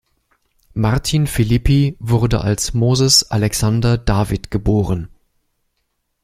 Martin 0.73 1.27
Philippi 1.27 1.95
wurde 1.99 2.41
als 2.41 2.73
Moses 2.73 3.21
Alexander 3.29 3.99
David 3.99 4.49
geboren. 4.49 5.09